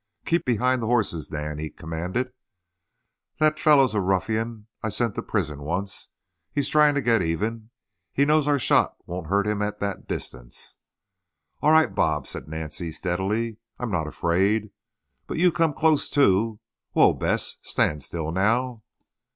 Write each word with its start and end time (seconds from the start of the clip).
"Keep 0.25 0.45
behind 0.45 0.81
the 0.81 0.87
horses, 0.87 1.29
Nan," 1.29 1.59
he 1.59 1.69
commanded. 1.69 2.33
"That 3.39 3.59
fellow 3.59 3.83
is 3.83 3.93
a 3.93 4.01
ruffian 4.01 4.65
I 4.81 4.89
sent 4.89 5.13
to 5.13 5.21
prison 5.21 5.61
once. 5.61 6.09
He's 6.51 6.69
trying 6.69 6.95
to 6.95 7.03
get 7.03 7.21
even. 7.21 7.69
He 8.11 8.25
knows 8.25 8.47
our 8.47 8.57
shot 8.57 8.95
won't 9.05 9.27
hurt 9.27 9.45
him 9.45 9.61
at 9.61 9.79
that 9.79 10.07
distance." 10.07 10.77
"All 11.61 11.71
right, 11.71 11.93
Bob," 11.93 12.25
said 12.25 12.47
Nancy 12.47 12.91
steadily. 12.91 13.57
"I'm 13.77 13.91
not 13.91 14.07
afraid. 14.07 14.71
But 15.27 15.37
you 15.37 15.51
come 15.51 15.75
close, 15.75 16.09
too. 16.09 16.59
Whoa, 16.93 17.13
Bess; 17.13 17.57
stand 17.61 18.01
still, 18.01 18.31
now!" 18.31 18.81